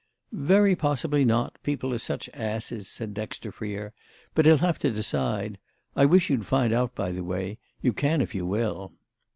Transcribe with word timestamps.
"Very 0.31 0.75
possibly 0.75 1.23
not—people 1.23 1.93
are 1.93 1.99
such 1.99 2.27
asses," 2.33 2.87
said 2.89 3.13
Dexter 3.13 3.51
Freer. 3.51 3.93
"But 4.33 4.47
he'll 4.47 4.57
have 4.57 4.79
to 4.79 4.89
decide. 4.89 5.59
I 5.95 6.07
wish 6.07 6.27
you'd 6.27 6.47
find 6.47 6.73
out, 6.73 6.95
by 6.95 7.11
the 7.11 7.23
way. 7.23 7.59
You 7.83 7.93
can 7.93 8.19
if 8.19 8.33
you 8.33 8.47
will." 8.47 8.93